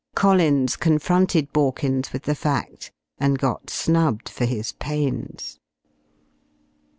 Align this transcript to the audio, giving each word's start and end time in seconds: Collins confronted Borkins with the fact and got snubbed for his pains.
Collins 0.15 0.77
confronted 0.77 1.53
Borkins 1.53 2.11
with 2.11 2.23
the 2.23 2.33
fact 2.33 2.91
and 3.19 3.37
got 3.37 3.69
snubbed 3.69 4.29
for 4.29 4.45
his 4.45 4.71
pains. 4.71 5.59